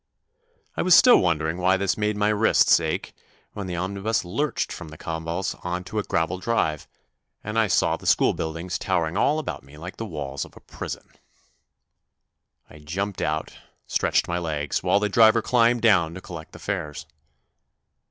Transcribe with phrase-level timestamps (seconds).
[0.75, 3.13] I was still wondering why this made my wrists ache,
[3.53, 6.87] when the omnibus lurched from the cobbles on to a gravel drive,
[7.43, 10.61] and I saw the school buildings towering all about me like the walls of a
[10.61, 11.07] prison.
[12.67, 16.57] I jumped out and stretched my legs while the driver climbed down to collect the
[16.57, 17.05] fares.